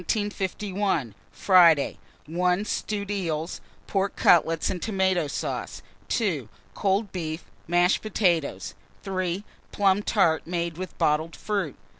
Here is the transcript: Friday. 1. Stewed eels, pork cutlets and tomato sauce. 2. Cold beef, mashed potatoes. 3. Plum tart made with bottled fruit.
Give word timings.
Friday. 1.31 1.99
1. 2.25 2.65
Stewed 2.65 3.11
eels, 3.11 3.61
pork 3.85 4.15
cutlets 4.15 4.71
and 4.71 4.81
tomato 4.81 5.27
sauce. 5.27 5.83
2. 6.07 6.49
Cold 6.73 7.11
beef, 7.11 7.43
mashed 7.67 8.01
potatoes. 8.01 8.73
3. 9.03 9.43
Plum 9.71 10.01
tart 10.01 10.47
made 10.47 10.75
with 10.79 10.97
bottled 10.97 11.35
fruit. 11.35 11.75